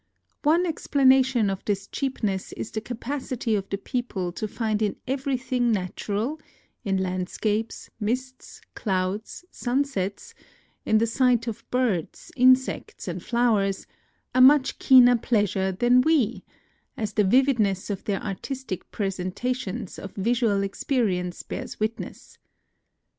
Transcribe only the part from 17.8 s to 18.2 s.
of